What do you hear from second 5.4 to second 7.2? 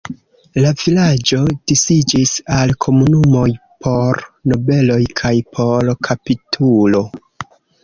por kapitulo.